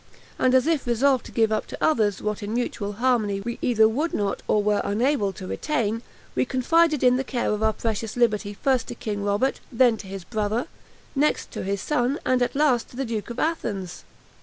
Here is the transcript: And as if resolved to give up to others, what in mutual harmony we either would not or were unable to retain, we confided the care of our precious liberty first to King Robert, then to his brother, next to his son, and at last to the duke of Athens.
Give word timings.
And 0.39 0.55
as 0.55 0.65
if 0.65 0.87
resolved 0.87 1.27
to 1.27 1.31
give 1.31 1.51
up 1.51 1.67
to 1.67 1.77
others, 1.79 2.23
what 2.23 2.41
in 2.41 2.55
mutual 2.55 2.93
harmony 2.93 3.39
we 3.39 3.59
either 3.61 3.87
would 3.87 4.15
not 4.15 4.41
or 4.47 4.63
were 4.63 4.81
unable 4.83 5.31
to 5.33 5.45
retain, 5.45 6.01
we 6.33 6.43
confided 6.43 7.01
the 7.01 7.23
care 7.23 7.51
of 7.51 7.61
our 7.61 7.73
precious 7.73 8.17
liberty 8.17 8.55
first 8.55 8.87
to 8.87 8.95
King 8.95 9.23
Robert, 9.23 9.59
then 9.71 9.97
to 9.97 10.07
his 10.07 10.23
brother, 10.23 10.65
next 11.15 11.51
to 11.51 11.61
his 11.61 11.81
son, 11.81 12.17
and 12.25 12.41
at 12.41 12.55
last 12.55 12.89
to 12.89 12.95
the 12.95 13.05
duke 13.05 13.29
of 13.29 13.37
Athens. 13.37 14.03